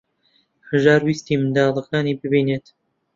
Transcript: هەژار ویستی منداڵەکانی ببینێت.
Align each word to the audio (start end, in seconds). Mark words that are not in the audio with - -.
هەژار 0.69 1.01
ویستی 1.07 1.39
منداڵەکانی 1.41 2.17
ببینێت. 2.21 2.65